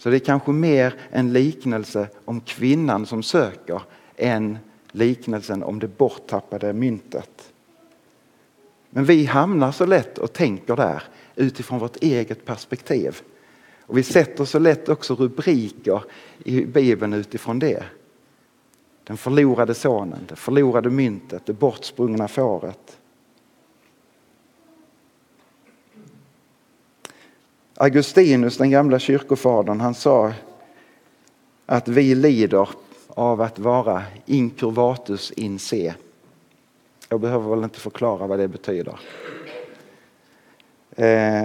Så 0.00 0.10
det 0.10 0.16
är 0.16 0.20
kanske 0.20 0.50
mer 0.52 0.94
en 1.10 1.32
liknelse 1.32 2.08
om 2.24 2.40
kvinnan 2.40 3.06
som 3.06 3.22
söker 3.22 3.82
än 4.16 4.58
liknelsen 4.92 5.62
om 5.62 5.78
det 5.78 5.98
borttappade 5.98 6.72
myntet. 6.72 7.52
Men 8.90 9.04
vi 9.04 9.24
hamnar 9.24 9.72
så 9.72 9.86
lätt 9.86 10.18
och 10.18 10.32
tänker 10.32 10.76
där 10.76 11.02
utifrån 11.36 11.78
vårt 11.78 11.96
eget 12.02 12.44
perspektiv. 12.44 13.20
Och 13.80 13.98
vi 13.98 14.02
sätter 14.02 14.44
så 14.44 14.58
lätt 14.58 14.88
också 14.88 15.14
rubriker 15.14 16.02
i 16.44 16.64
Bibeln 16.64 17.12
utifrån 17.12 17.58
det. 17.58 17.84
Den 19.04 19.16
förlorade 19.16 19.74
sonen, 19.74 20.20
det 20.28 20.36
förlorade 20.36 20.90
myntet, 20.90 21.46
det 21.46 21.52
bortsprungna 21.52 22.28
fåret. 22.28 22.98
Augustinus, 27.82 28.56
den 28.56 28.70
gamla 28.70 28.98
kyrkofadern, 28.98 29.80
han 29.80 29.94
sa 29.94 30.32
att 31.66 31.88
vi 31.88 32.14
lider 32.14 32.68
av 33.08 33.40
att 33.40 33.58
vara 33.58 34.02
incurvatus 34.26 35.30
in 35.30 35.58
se. 35.58 35.94
Jag 37.08 37.20
behöver 37.20 37.50
väl 37.50 37.64
inte 37.64 37.80
förklara 37.80 38.26
vad 38.26 38.38
det 38.38 38.48
betyder. 38.48 39.00
Eh, 40.96 41.44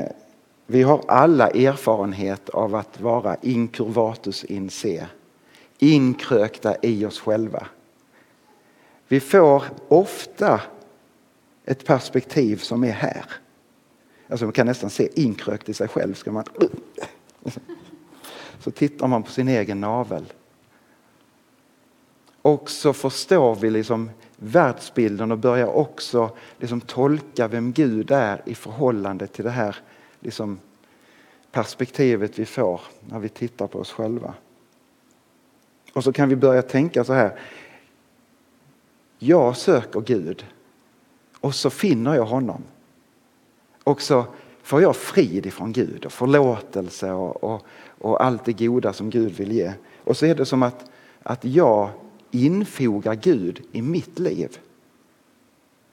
vi 0.65 0.84
har 0.84 1.01
alla 1.08 1.48
erfarenhet 1.48 2.50
av 2.50 2.75
att 2.75 3.01
vara 3.01 3.38
incurvatus 3.42 4.44
in 4.44 4.70
se. 4.70 5.06
Inkrökta 5.77 6.75
i 6.82 7.06
oss 7.06 7.20
själva. 7.20 7.68
Vi 9.08 9.20
får 9.20 9.63
ofta 9.88 10.62
ett 11.65 11.86
perspektiv 11.86 12.58
som 12.58 12.84
är 12.84 12.92
här. 12.92 13.25
Alltså 14.27 14.46
man 14.46 14.53
kan 14.53 14.67
nästan 14.67 14.89
se 14.89 15.22
inkrökt 15.22 15.70
i 15.70 15.74
sig 15.74 15.88
själv. 15.88 16.13
Ska 16.13 16.32
man, 16.32 16.44
så 18.60 18.72
tittar 18.72 19.08
man 19.08 19.24
på 19.24 19.32
sin 19.32 19.48
egen 19.48 19.82
navel. 19.82 20.34
Och 22.41 22.70
så 22.70 22.94
förstår 22.94 23.55
vi 23.55 23.70
liksom 23.70 24.10
världsbilden 24.38 25.32
och 25.32 25.38
börjar 25.38 25.67
också 25.67 26.38
liksom 26.60 26.82
tolka 26.82 27.48
vem 27.48 27.72
Gud 27.72 28.12
är 28.12 28.41
i 28.46 28.55
förhållande 28.55 29.27
till 29.27 29.44
det 29.44 29.51
här 29.51 29.75
liksom 30.20 30.60
perspektivet 31.51 32.39
vi 32.39 32.46
får 32.46 32.82
när 33.10 33.20
vi 33.20 33.29
tittar 33.29 33.67
på 33.67 33.79
oss 33.79 33.91
själva. 33.91 34.34
Och 35.94 36.03
så 36.03 36.13
kan 36.13 36.29
vi 36.29 36.36
börja 36.36 36.62
tänka 36.62 37.03
så 37.03 37.13
här. 37.13 37.39
Jag 39.20 39.58
söker 39.58 40.01
Gud 40.01 40.46
och 41.39 41.55
så 41.55 41.70
finner 41.70 42.15
jag 42.15 42.25
honom. 42.25 42.63
Och 43.86 44.01
så 44.01 44.25
får 44.63 44.82
jag 44.82 44.96
frid 44.96 45.46
ifrån 45.46 45.74
Gud 45.74 46.06
och 46.06 46.12
förlåtelse 46.12 47.12
och, 47.12 47.44
och, 47.44 47.65
och 47.88 48.24
allt 48.24 48.46
det 48.46 48.54
goda 48.54 48.94
som 48.94 49.10
Gud 49.10 49.32
vill 49.32 49.51
ge. 49.51 49.74
Och 50.04 50.18
så 50.18 50.25
är 50.25 50.36
det 50.36 50.46
som 50.46 50.63
att, 50.63 50.89
att 51.24 51.46
jag 51.46 51.89
infogar 52.32 53.15
Gud 53.15 53.62
i 53.72 53.82
mitt 53.82 54.20
liv 54.20 54.58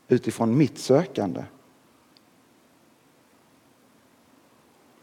utifrån 0.09 0.59
mitt 0.59 0.79
sökande. 0.79 1.45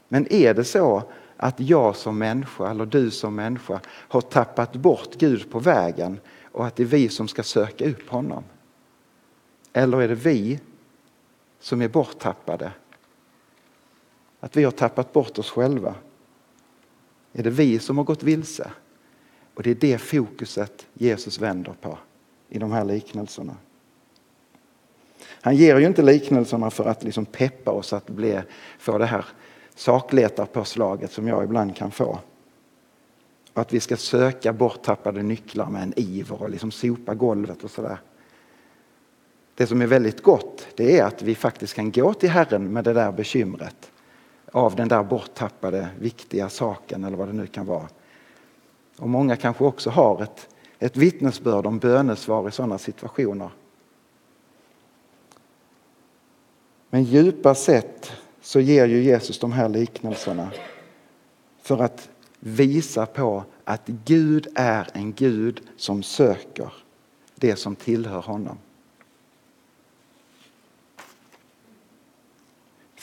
Men 0.08 0.34
är 0.34 0.54
det 0.54 0.64
så 0.64 1.04
att 1.38 1.60
jag 1.60 1.96
som 1.96 2.18
människa 2.18 2.72
eller 2.72 2.86
du 2.86 3.12
som 3.12 3.36
människa 3.36 3.80
har 3.86 4.22
tappat 4.22 4.74
bort 4.74 5.16
Gud 5.18 5.52
på 5.52 5.60
vägen 5.60 6.20
och 6.52 6.66
att 6.66 6.76
det 6.76 6.84
är 6.84 6.88
vi 6.88 7.10
som 7.10 7.28
ska 7.28 7.44
söka 7.44 7.90
upp 7.90 8.10
honom? 8.10 8.44
Eller 9.74 10.02
är 10.02 10.08
det 10.08 10.16
vi 10.16 10.60
som 11.60 11.82
är 11.82 11.88
borttappade? 11.88 12.72
Att 14.40 14.58
vi 14.58 14.64
har 14.64 14.72
tappat 14.72 15.14
bort 15.14 15.40
oss 15.40 15.52
själva? 15.52 15.96
Är 17.34 17.44
det 17.44 17.50
vi 17.50 17.80
som 17.80 17.98
har 17.98 18.06
gått 18.06 18.24
vilse? 18.24 18.72
Och 19.54 19.64
det 19.64 19.72
är 19.72 19.76
det 19.76 19.98
fokuset 19.98 20.88
Jesus 20.94 21.40
vänder 21.40 21.74
på 21.82 21.98
i 22.50 22.60
de 22.60 22.72
här 22.72 22.86
liknelserna. 22.86 23.56
Han 25.42 25.56
ger 25.56 25.80
ju 25.80 25.86
inte 25.86 26.02
liknelserna 26.02 26.72
för 26.72 26.86
att 26.86 27.04
liksom 27.04 27.26
peppa 27.26 27.72
oss 27.72 27.94
att 27.94 28.10
bli, 28.10 28.42
få 28.80 28.98
det 28.98 29.06
här 29.06 29.26
sakletarpåslaget 29.76 31.12
som 31.12 31.28
jag 31.28 31.44
ibland 31.44 31.76
kan 31.76 31.92
få. 31.92 32.20
att 33.54 33.74
vi 33.74 33.80
ska 33.80 33.98
söka 33.98 34.54
borttappade 34.54 35.24
nycklar 35.24 35.70
med 35.70 35.84
en 35.84 35.94
iver 35.96 36.42
och 36.42 36.50
liksom 36.50 36.72
sopa 36.72 37.16
golvet 37.16 37.64
och 37.64 37.72
sådär. 37.72 37.98
Det 39.60 39.68
som 39.68 39.82
är 39.82 39.88
väldigt 39.88 40.24
gott 40.24 40.68
det 40.76 41.00
är 41.00 41.04
att 41.04 41.22
vi 41.22 41.36
faktiskt 41.36 41.74
kan 41.74 41.92
gå 41.92 42.14
till 42.14 42.30
Herren 42.30 42.74
med 42.74 42.84
det 42.84 42.94
där 42.94 43.12
bekymret 43.12 43.92
av 44.52 44.76
den 44.76 44.88
där 44.88 45.04
borttappade 45.04 45.90
viktiga 46.00 46.50
saken 46.50 47.04
eller 47.04 47.18
vad 47.18 47.28
det 47.28 47.34
nu 47.34 47.48
kan 47.48 47.66
vara. 47.66 47.88
Och 48.98 49.10
många 49.10 49.36
kanske 49.36 49.64
också 49.64 49.90
har 49.90 50.24
ett 50.24 50.48
ett 50.80 50.98
vittnesbörd 50.98 51.66
om 51.66 51.80
bönesvar 51.80 52.50
i 52.50 52.52
sådana 52.52 52.78
situationer. 52.78 53.50
Men 56.90 57.04
djupast 57.04 57.64
sett 57.64 58.12
så 58.42 58.60
ger 58.60 58.86
ju 58.86 59.04
Jesus 59.04 59.40
de 59.40 59.52
här 59.52 59.70
liknelserna 59.70 60.52
för 61.62 61.82
att 61.82 62.10
visa 62.40 63.06
på 63.06 63.44
att 63.64 63.88
Gud 63.88 64.48
är 64.56 64.88
en 64.94 65.14
Gud 65.14 65.62
som 65.78 66.04
söker 66.04 66.74
det 67.36 67.56
som 67.56 67.76
tillhör 67.76 68.22
honom. 68.22 68.58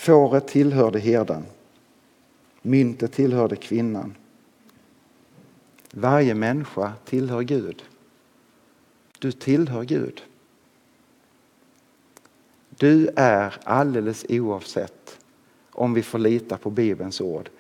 Fåret 0.07 0.49
tillhörde 0.49 0.99
herden. 0.99 1.47
Myntet 2.63 3.13
tillhörde 3.13 3.57
kvinnan. 3.57 4.15
Varje 5.91 6.35
människa 6.35 6.93
tillhör 7.05 7.43
Gud. 7.43 7.85
Du 9.19 9.33
tillhör 9.33 9.85
Gud. 9.85 10.23
Du 12.69 13.09
är 13.17 13.55
alldeles 13.65 14.27
oavsett 14.29 15.19
om 15.71 15.95
vi 15.95 16.03
får 16.03 16.19
lita 16.19 16.59
på 16.59 16.71
Bibelns 16.71 17.21
ord. 17.21 17.51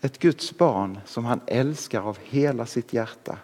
Ett 0.00 0.18
Guds 0.18 0.58
barn 0.58 0.98
som 1.04 1.24
han 1.24 1.40
älskar 1.46 2.00
av 2.00 2.18
hela 2.22 2.66
sitt 2.66 2.92
hjärta. 2.92 3.38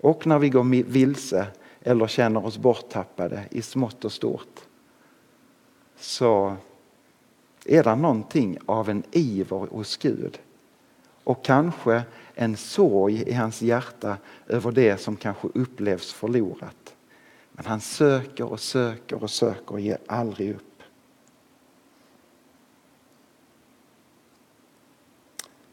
Och 0.00 0.26
när 0.26 0.38
vi 0.38 0.48
går 0.48 0.82
vilse 0.84 1.46
eller 1.80 2.06
känner 2.06 2.46
oss 2.46 2.58
borttappade 2.58 3.44
i 3.50 3.62
smått 3.62 4.04
och 4.04 4.12
stort 4.12 4.66
så 6.02 6.56
är 7.64 7.82
det 7.82 7.94
någonting 7.94 8.58
av 8.66 8.90
en 8.90 9.02
iver 9.10 9.56
hos 9.56 9.96
Gud. 9.96 10.40
Och 11.24 11.44
kanske 11.44 12.02
en 12.34 12.56
sorg 12.56 13.22
i 13.22 13.32
hans 13.32 13.62
hjärta 13.62 14.16
över 14.46 14.72
det 14.72 15.00
som 15.00 15.16
kanske 15.16 15.48
upplevs 15.54 16.12
förlorat. 16.12 16.94
Men 17.52 17.66
han 17.66 17.80
söker 17.80 18.44
och 18.44 18.60
söker 18.60 19.22
och 19.22 19.30
söker 19.30 19.72
och 19.72 19.80
ger 19.80 19.98
aldrig 20.06 20.54
upp. 20.54 20.82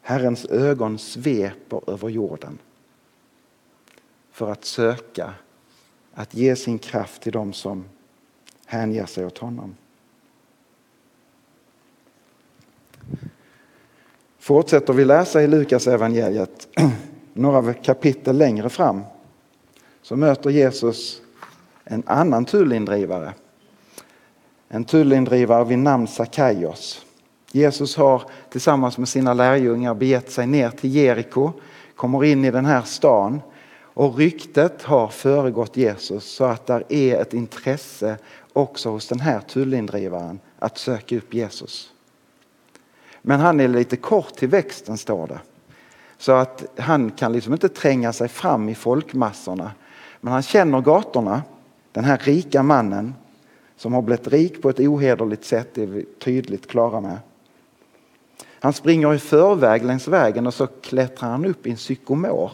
Herrens 0.00 0.44
ögon 0.44 0.98
sveper 0.98 1.90
över 1.90 2.08
jorden 2.08 2.58
för 4.30 4.52
att 4.52 4.64
söka 4.64 5.34
att 6.14 6.34
ge 6.34 6.56
sin 6.56 6.78
kraft 6.78 7.22
till 7.22 7.32
dem 7.32 7.52
som 7.52 7.84
hänger 8.66 9.06
sig 9.06 9.26
åt 9.26 9.38
honom. 9.38 9.76
Fortsätter 14.50 14.92
vi 14.92 15.04
läsa 15.04 15.42
i 15.42 15.46
Lukas 15.46 15.86
evangeliet 15.86 16.68
några 17.32 17.74
kapitel 17.74 18.36
längre 18.36 18.68
fram 18.68 19.02
så 20.02 20.16
möter 20.16 20.50
Jesus 20.50 21.22
en 21.84 22.02
annan 22.06 22.44
tullindrivare. 22.44 23.32
En 24.68 24.84
tullindrivare 24.84 25.64
vid 25.64 25.78
namn 25.78 26.06
Sakaios. 26.06 27.06
Jesus 27.52 27.96
har 27.96 28.22
tillsammans 28.50 28.98
med 28.98 29.08
sina 29.08 29.34
lärjungar 29.34 29.94
begett 29.94 30.30
sig 30.30 30.46
ner 30.46 30.70
till 30.70 30.94
Jeriko, 30.94 31.52
kommer 31.96 32.24
in 32.24 32.44
i 32.44 32.50
den 32.50 32.64
här 32.64 32.82
stan 32.82 33.40
och 33.82 34.16
ryktet 34.16 34.82
har 34.82 35.08
föregått 35.08 35.76
Jesus 35.76 36.24
så 36.24 36.44
att 36.44 36.66
där 36.66 36.84
är 36.88 37.16
ett 37.16 37.34
intresse 37.34 38.16
också 38.52 38.90
hos 38.90 39.08
den 39.08 39.20
här 39.20 39.40
tullindrivaren 39.40 40.40
att 40.58 40.78
söka 40.78 41.16
upp 41.16 41.34
Jesus. 41.34 41.92
Men 43.22 43.40
han 43.40 43.60
är 43.60 43.68
lite 43.68 43.96
kort 43.96 44.34
till 44.34 44.48
växten 44.48 44.98
står 44.98 45.26
det. 45.26 45.40
Så 46.18 46.32
att 46.32 46.64
han 46.78 47.10
kan 47.10 47.32
liksom 47.32 47.52
inte 47.52 47.68
tränga 47.68 48.12
sig 48.12 48.28
fram 48.28 48.68
i 48.68 48.74
folkmassorna. 48.74 49.72
Men 50.20 50.32
han 50.32 50.42
känner 50.42 50.80
gatorna, 50.80 51.42
den 51.92 52.04
här 52.04 52.18
rika 52.18 52.62
mannen 52.62 53.14
som 53.76 53.92
har 53.92 54.02
blivit 54.02 54.28
rik 54.28 54.62
på 54.62 54.70
ett 54.70 54.80
ohederligt 54.80 55.44
sätt, 55.44 55.68
det 55.74 55.82
är 55.82 55.86
vi 55.86 56.04
tydligt 56.04 56.66
klara 56.66 57.00
med. 57.00 57.18
Han 58.60 58.72
springer 58.72 59.14
i 59.14 59.18
förväg 59.18 59.84
längs 59.84 60.08
vägen 60.08 60.46
och 60.46 60.54
så 60.54 60.66
klättrar 60.66 61.30
han 61.30 61.44
upp 61.44 61.66
i 61.66 61.70
en 61.70 61.76
sykomor. 61.76 62.52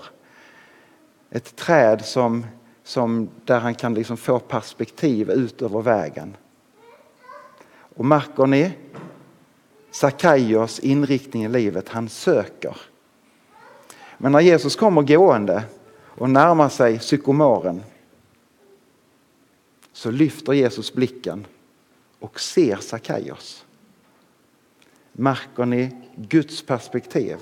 Ett 1.31 1.57
träd 1.57 2.05
som, 2.05 2.47
som 2.85 3.29
där 3.45 3.61
han 3.61 3.75
kan 3.75 3.95
liksom 3.95 4.17
få 4.17 4.39
perspektiv 4.39 5.31
ut 5.31 5.63
över 5.63 5.83
vägen. 5.83 6.37
Och 7.97 8.05
märker 8.05 8.47
ni 8.47 8.73
Sakaios 9.97 10.79
inriktning 10.79 11.45
i 11.45 11.49
livet, 11.49 11.89
han 11.89 12.09
söker. 12.09 12.77
Men 14.19 14.33
när 14.33 14.41
Jesus 14.41 14.77
kommer 14.77 15.03
gående 15.03 15.63
och 16.05 16.31
närmar 16.31 16.69
sig 16.69 16.99
psykomoren 16.99 17.83
så 19.93 20.11
lyfter 20.11 20.53
Jesus 20.53 20.93
blicken 20.93 21.47
och 22.19 22.41
ser 22.41 22.77
Sakaios. 22.77 23.65
Märker 25.13 25.67
ni 25.67 25.91
Guds 26.17 26.63
perspektiv? 26.63 27.37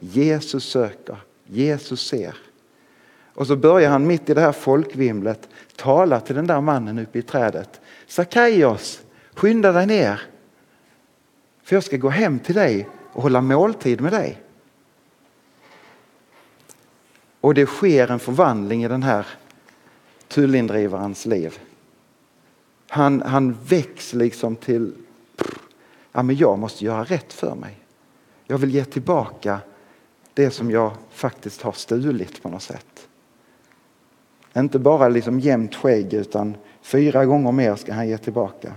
Jesus 0.00 0.64
söker, 0.64 1.16
Jesus 1.46 2.08
ser. 2.08 2.36
Och 3.34 3.46
så 3.46 3.56
börjar 3.56 3.90
han 3.90 4.06
mitt 4.06 4.30
i 4.30 4.34
det 4.34 4.40
här 4.40 4.52
folkvimlet 4.52 5.48
tala 5.76 6.20
till 6.20 6.36
den 6.36 6.46
där 6.46 6.60
mannen 6.60 6.98
uppe 6.98 7.18
i 7.18 7.22
trädet. 7.22 7.80
Sakaios, 8.06 9.00
skynda 9.34 9.72
dig 9.72 9.86
ner. 9.86 10.22
För 11.66 11.76
jag 11.76 11.84
ska 11.84 11.96
gå 11.96 12.08
hem 12.08 12.38
till 12.38 12.54
dig 12.54 12.88
och 13.12 13.22
hålla 13.22 13.40
måltid 13.40 14.00
med 14.00 14.12
dig. 14.12 14.42
Och 17.40 17.54
det 17.54 17.66
sker 17.66 18.10
en 18.10 18.18
förvandling 18.18 18.84
i 18.84 18.88
den 18.88 19.02
här 19.02 19.26
tullindrivarens 20.28 21.26
liv. 21.26 21.58
Han, 22.88 23.22
han 23.22 23.56
väcks 23.64 24.14
liksom 24.14 24.56
till, 24.56 24.94
ja 26.12 26.22
men 26.22 26.36
jag 26.36 26.58
måste 26.58 26.84
göra 26.84 27.04
rätt 27.04 27.32
för 27.32 27.54
mig. 27.54 27.78
Jag 28.46 28.58
vill 28.58 28.74
ge 28.74 28.84
tillbaka 28.84 29.58
det 30.34 30.50
som 30.50 30.70
jag 30.70 30.92
faktiskt 31.10 31.62
har 31.62 31.72
stulit 31.72 32.42
på 32.42 32.48
något 32.48 32.62
sätt. 32.62 33.08
Inte 34.56 34.78
bara 34.78 35.08
liksom 35.08 35.40
jämnt 35.40 35.74
skägg 35.74 36.14
utan 36.14 36.56
fyra 36.82 37.24
gånger 37.24 37.52
mer 37.52 37.76
ska 37.76 37.94
han 37.94 38.08
ge 38.08 38.18
tillbaka. 38.18 38.72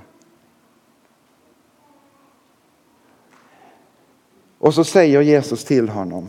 Och 4.59 4.73
så 4.73 4.83
säger 4.83 5.21
Jesus 5.21 5.63
till 5.63 5.89
honom. 5.89 6.27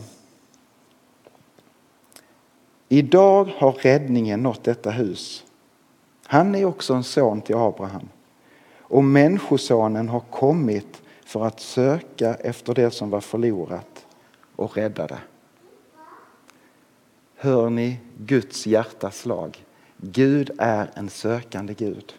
Idag 2.89 3.45
har 3.57 3.71
räddningen 3.71 4.43
nått 4.43 4.63
detta 4.63 4.91
hus. 4.91 5.45
Han 6.25 6.55
är 6.55 6.65
också 6.65 6.93
en 6.93 7.03
son 7.03 7.41
till 7.41 7.55
Abraham. 7.55 8.09
Och 8.79 9.03
Människosonen 9.03 10.09
har 10.09 10.19
kommit 10.19 11.01
för 11.25 11.45
att 11.45 11.59
söka 11.59 12.33
efter 12.33 12.73
det 12.73 12.91
som 12.91 13.09
var 13.09 13.21
förlorat 13.21 14.05
och 14.55 14.77
rädda 14.77 15.07
det. 15.07 15.19
Hör 17.35 17.69
ni 17.69 17.99
Guds 18.17 18.67
hjärtas 18.67 19.17
slag? 19.17 19.65
Gud 19.97 20.51
är 20.57 20.91
en 20.93 21.09
sökande 21.09 21.73
Gud. 21.73 22.13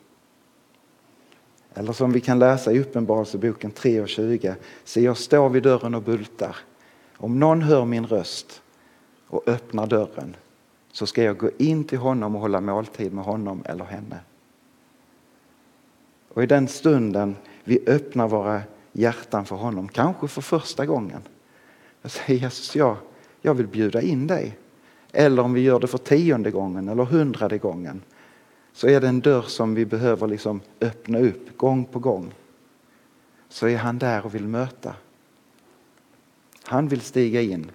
Eller 1.74 1.92
som 1.92 2.12
vi 2.12 2.20
kan 2.20 2.38
läsa 2.38 2.72
i 2.72 2.80
Uppenbarelseboken 2.80 3.70
3 3.70 4.00
och 4.00 4.08
20. 4.08 4.54
Se, 4.84 5.00
jag 5.00 5.16
står 5.16 5.48
vid 5.48 5.62
dörren 5.62 5.94
och 5.94 6.02
bultar. 6.02 6.56
Om 7.16 7.38
någon 7.38 7.62
hör 7.62 7.84
min 7.84 8.06
röst 8.06 8.62
och 9.26 9.48
öppnar 9.48 9.86
dörren 9.86 10.36
så 10.92 11.06
ska 11.06 11.22
jag 11.22 11.36
gå 11.36 11.50
in 11.58 11.84
till 11.84 11.98
honom 11.98 12.34
och 12.34 12.40
hålla 12.40 12.60
måltid 12.60 13.12
med 13.12 13.24
honom 13.24 13.62
eller 13.64 13.84
henne. 13.84 14.18
Och 16.28 16.42
i 16.42 16.46
den 16.46 16.68
stunden 16.68 17.36
vi 17.64 17.84
öppnar 17.86 18.28
våra 18.28 18.62
hjärtan 18.92 19.44
för 19.44 19.56
honom, 19.56 19.88
kanske 19.88 20.28
för 20.28 20.40
första 20.40 20.86
gången. 20.86 21.22
Jag 22.02 22.10
säger 22.10 22.40
Jesus, 22.40 22.76
jag, 22.76 22.96
jag 23.40 23.54
vill 23.54 23.66
bjuda 23.66 24.02
in 24.02 24.26
dig. 24.26 24.58
Eller 25.12 25.42
om 25.42 25.52
vi 25.52 25.60
gör 25.60 25.80
det 25.80 25.86
för 25.86 25.98
tionde 25.98 26.50
gången 26.50 26.88
eller 26.88 27.04
hundrade 27.04 27.58
gången 27.58 28.02
så 28.72 28.88
är 28.88 29.00
det 29.00 29.08
en 29.08 29.20
dörr 29.20 29.42
som 29.42 29.74
vi 29.74 29.84
behöver 29.84 30.26
liksom 30.26 30.60
öppna 30.80 31.18
upp 31.18 31.56
gång 31.56 31.84
på 31.84 31.98
gång. 31.98 32.34
Så 33.48 33.68
är 33.68 33.76
han 33.76 33.98
där 33.98 34.26
och 34.26 34.34
vill 34.34 34.48
möta. 34.48 34.94
Han 36.64 36.88
vill 36.88 37.00
stiga 37.00 37.40
in 37.40 37.70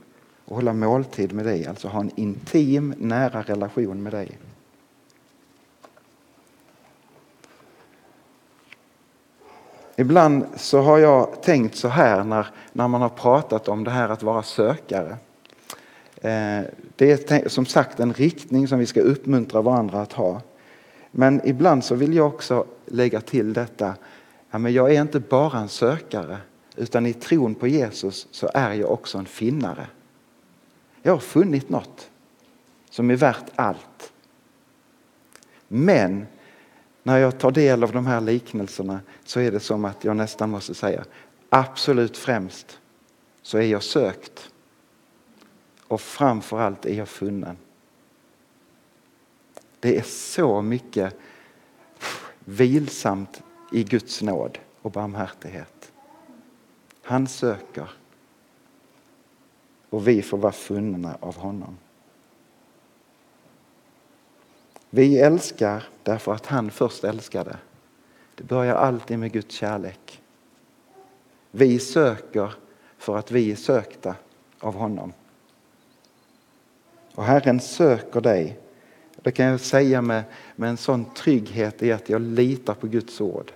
och 0.45 0.55
hålla 0.55 0.73
måltid 0.73 1.33
med 1.33 1.45
dig, 1.45 1.65
alltså 1.65 1.87
ha 1.87 1.99
en 1.99 2.11
intim, 2.15 2.93
nära 2.97 3.41
relation 3.41 4.03
med 4.03 4.13
dig. 4.13 4.37
Ibland 9.99 10.45
så 10.55 10.81
har 10.81 10.97
jag 10.97 11.43
tänkt 11.43 11.75
så 11.75 11.87
här 11.87 12.23
när, 12.23 12.47
när 12.73 12.87
man 12.87 13.01
har 13.01 13.09
pratat 13.09 13.67
om 13.67 13.83
det 13.83 13.91
här 13.91 14.09
att 14.09 14.23
vara 14.23 14.43
sökare. 14.43 15.17
Eh, 16.15 16.61
det 16.95 17.31
är 17.31 17.49
som 17.49 17.65
sagt 17.65 17.99
en 17.99 18.13
riktning 18.13 18.67
som 18.67 18.79
vi 18.79 18.85
ska 18.85 19.01
uppmuntra 19.01 19.61
varandra 19.61 20.01
att 20.01 20.13
ha. 20.13 20.41
Men 21.19 21.41
ibland 21.43 21.83
så 21.83 21.95
vill 21.95 22.13
jag 22.13 22.27
också 22.27 22.65
lägga 22.85 23.21
till 23.21 23.53
detta, 23.53 23.95
ja, 24.51 24.57
men 24.57 24.73
jag 24.73 24.93
är 24.93 25.01
inte 25.01 25.19
bara 25.19 25.59
en 25.59 25.69
sökare 25.69 26.37
utan 26.75 27.05
i 27.05 27.13
tron 27.13 27.55
på 27.55 27.67
Jesus 27.67 28.27
så 28.31 28.49
är 28.53 28.73
jag 28.73 28.91
också 28.91 29.17
en 29.17 29.25
finnare. 29.25 29.87
Jag 31.01 31.11
har 31.11 31.19
funnit 31.19 31.69
något. 31.69 32.09
som 32.89 33.11
är 33.11 33.15
värt 33.15 33.45
allt. 33.55 34.13
Men 35.67 36.27
när 37.03 37.17
jag 37.17 37.37
tar 37.37 37.51
del 37.51 37.83
av 37.83 37.91
de 37.91 38.05
här 38.05 38.21
liknelserna 38.21 38.99
så 39.25 39.39
är 39.39 39.51
det 39.51 39.59
som 39.59 39.85
att 39.85 40.03
jag 40.03 40.17
nästan 40.17 40.49
måste 40.49 40.73
säga 40.73 41.05
absolut 41.49 42.17
främst 42.17 42.79
så 43.41 43.57
är 43.57 43.65
jag 43.65 43.83
sökt 43.83 44.49
och 45.87 46.01
framförallt 46.01 46.85
är 46.85 46.93
jag 46.93 47.07
funnen. 47.07 47.57
Det 49.79 49.97
är 49.97 50.03
så 50.03 50.61
mycket 50.61 51.17
vilsamt 52.39 53.43
i 53.71 53.83
Guds 53.83 54.21
nåd 54.21 54.59
och 54.81 54.91
barmhärtighet. 54.91 55.91
Han 57.01 57.27
söker 57.27 57.89
och 59.89 60.07
vi 60.07 60.21
får 60.21 60.37
vara 60.37 60.53
funna 60.53 61.17
av 61.19 61.37
honom. 61.37 61.77
Vi 64.89 65.19
älskar 65.19 65.83
därför 66.03 66.33
att 66.33 66.45
han 66.45 66.71
först 66.71 67.03
älskade. 67.03 67.57
Det 68.35 68.43
börjar 68.43 68.75
alltid 68.75 69.19
med 69.19 69.31
Guds 69.31 69.55
kärlek. 69.55 70.21
Vi 71.51 71.79
söker 71.79 72.53
för 72.97 73.17
att 73.17 73.31
vi 73.31 73.51
är 73.51 73.55
sökta 73.55 74.15
av 74.59 74.75
honom. 74.75 75.13
Och 77.15 77.23
Herren 77.23 77.59
söker 77.59 78.21
dig. 78.21 78.59
Det 79.21 79.31
kan 79.31 79.45
jag 79.45 79.59
säga 79.59 80.01
med, 80.01 80.23
med 80.55 80.69
en 80.69 80.77
sån 80.77 81.05
trygghet 81.13 81.83
i 81.83 81.91
att 81.91 82.09
jag 82.09 82.21
litar 82.21 82.73
på 82.73 82.87
Guds 82.87 83.21
ord. 83.21 83.51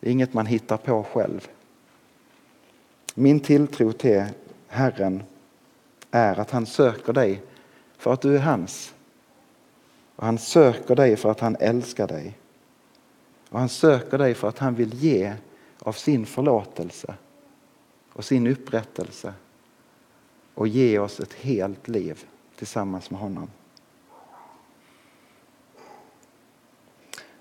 Det 0.00 0.08
är 0.08 0.12
inget 0.12 0.34
man 0.34 0.46
hittar 0.46 0.76
på 0.76 1.02
själv. 1.02 1.48
Min 3.14 3.40
tilltro 3.40 3.92
till 3.92 4.24
Herren 4.68 5.22
är 6.10 6.40
att 6.40 6.50
han 6.50 6.66
söker 6.66 7.12
dig 7.12 7.42
för 7.98 8.12
att 8.12 8.20
du 8.20 8.36
är 8.36 8.40
hans. 8.40 8.94
Och 10.16 10.26
han 10.26 10.38
söker 10.38 10.96
dig 10.96 11.16
för 11.16 11.30
att 11.30 11.40
han 11.40 11.56
älskar 11.60 12.06
dig. 12.06 12.38
Och 13.48 13.58
han 13.58 13.68
söker 13.68 14.18
dig 14.18 14.34
för 14.34 14.48
att 14.48 14.58
han 14.58 14.74
vill 14.74 14.94
ge 14.94 15.32
av 15.78 15.92
sin 15.92 16.26
förlåtelse 16.26 17.14
och 18.12 18.24
sin 18.24 18.46
upprättelse 18.46 19.34
och 20.54 20.68
ge 20.68 20.98
oss 20.98 21.20
ett 21.20 21.32
helt 21.32 21.88
liv 21.88 22.24
tillsammans 22.56 23.10
med 23.10 23.20
honom. 23.20 23.50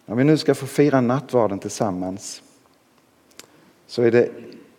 När 0.09 0.15
vi 0.15 0.23
nu 0.23 0.37
ska 0.37 0.55
få 0.55 0.65
fira 0.65 1.01
nattvarden 1.01 1.59
tillsammans 1.59 2.41
så 3.87 4.01
är 4.01 4.11
det 4.11 4.29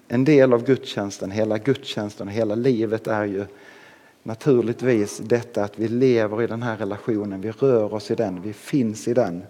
en 0.08 0.24
del 0.24 0.52
av 0.52 0.64
gudstjänsten, 0.64 1.30
hela 1.30 1.58
gudstjänsten 1.58 2.28
och 2.28 2.34
hela 2.34 2.54
livet 2.54 3.06
är 3.06 3.24
ju 3.24 3.46
naturligtvis 4.22 5.18
detta 5.18 5.64
att 5.64 5.78
vi 5.78 5.88
lever 5.88 6.42
i 6.42 6.46
den 6.46 6.62
här 6.62 6.76
relationen, 6.76 7.40
vi 7.40 7.50
rör 7.50 7.94
oss 7.94 8.10
i 8.10 8.14
den, 8.14 8.42
vi 8.42 8.52
finns 8.52 9.08
i 9.08 9.14
den. 9.14 9.42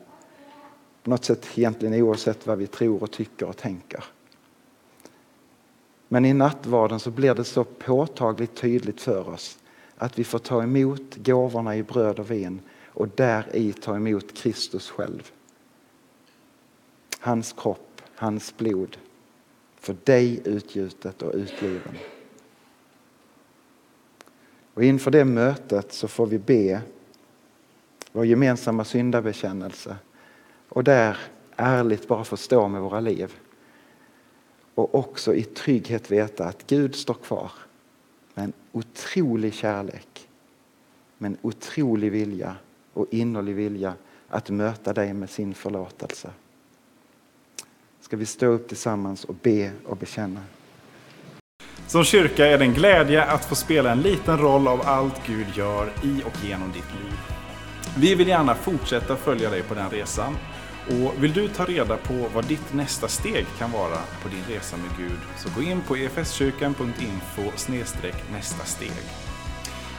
På 1.02 1.10
något 1.10 1.24
sätt 1.24 1.46
egentligen 1.54 2.02
oavsett 2.02 2.46
vad 2.46 2.58
vi 2.58 2.66
tror 2.66 3.02
och 3.02 3.10
tycker 3.10 3.46
och 3.46 3.56
tänker. 3.56 4.04
Men 6.08 6.24
i 6.24 6.32
nattvarden 6.32 7.00
så 7.00 7.10
blir 7.10 7.34
det 7.34 7.44
så 7.44 7.64
påtagligt 7.64 8.54
tydligt 8.54 9.00
för 9.00 9.28
oss 9.28 9.58
att 9.96 10.18
vi 10.18 10.24
får 10.24 10.38
ta 10.38 10.62
emot 10.62 11.16
gåvorna 11.16 11.76
i 11.76 11.82
bröd 11.82 12.18
och 12.18 12.30
vin 12.30 12.60
och 12.86 13.08
där 13.08 13.56
i 13.56 13.72
ta 13.72 13.96
emot 13.96 14.34
Kristus 14.34 14.90
själv. 14.90 15.32
Hans 17.20 17.52
kropp, 17.52 18.02
hans 18.14 18.56
blod, 18.56 18.96
för 19.76 19.96
dig 20.04 20.40
utgjutet 20.44 21.22
och 21.22 21.34
utgiven. 21.34 21.96
Och 24.74 24.84
inför 24.84 25.10
det 25.10 25.24
mötet 25.24 25.92
så 25.92 26.08
får 26.08 26.26
vi 26.26 26.38
be 26.38 26.82
vår 28.12 28.26
gemensamma 28.26 28.84
syndabekännelse 28.84 29.96
och 30.68 30.84
där 30.84 31.18
ärligt 31.56 32.08
bara 32.08 32.24
få 32.24 32.36
stå 32.36 32.68
med 32.68 32.82
våra 32.82 33.00
liv. 33.00 33.34
Och 34.74 34.94
också 34.94 35.34
i 35.34 35.42
trygghet 35.42 36.10
veta 36.10 36.44
att 36.44 36.66
Gud 36.66 36.94
står 36.94 37.14
kvar 37.14 37.52
med 38.34 38.44
en 38.44 38.52
otrolig 38.72 39.54
kärlek, 39.54 40.28
med 41.18 41.30
en 41.30 41.38
otrolig 41.42 42.12
vilja 42.12 42.56
och 42.92 43.06
innerlig 43.10 43.54
vilja 43.54 43.94
att 44.28 44.50
möta 44.50 44.92
dig 44.92 45.14
med 45.14 45.30
sin 45.30 45.54
förlåtelse. 45.54 46.30
Ska 48.00 48.16
vi 48.16 48.26
stå 48.26 48.46
upp 48.46 48.68
tillsammans 48.68 49.24
och 49.24 49.34
be 49.42 49.72
och 49.86 49.96
bekänna. 49.96 50.40
Som 51.86 52.04
kyrka 52.04 52.46
är 52.46 52.58
det 52.58 52.64
en 52.64 52.74
glädje 52.74 53.24
att 53.24 53.44
få 53.44 53.54
spela 53.54 53.92
en 53.92 54.00
liten 54.00 54.38
roll 54.38 54.68
av 54.68 54.82
allt 54.84 55.26
Gud 55.26 55.46
gör 55.54 55.92
i 56.02 56.22
och 56.24 56.44
genom 56.44 56.68
ditt 56.72 56.94
liv. 57.04 57.18
Vi 57.96 58.14
vill 58.14 58.28
gärna 58.28 58.54
fortsätta 58.54 59.16
följa 59.16 59.50
dig 59.50 59.62
på 59.62 59.74
den 59.74 59.90
resan. 59.90 60.36
Och 60.88 61.24
vill 61.24 61.32
du 61.32 61.48
ta 61.48 61.64
reda 61.64 61.96
på 61.96 62.28
vad 62.34 62.44
ditt 62.44 62.74
nästa 62.74 63.08
steg 63.08 63.46
kan 63.58 63.72
vara 63.72 63.98
på 64.22 64.28
din 64.28 64.56
resa 64.56 64.76
med 64.76 64.96
Gud 64.98 65.18
så 65.36 65.48
gå 65.56 65.62
in 65.62 65.80
på 65.80 65.96
efskyrkan.info 65.96 67.42
nästa 68.32 68.64
steg. 68.64 69.29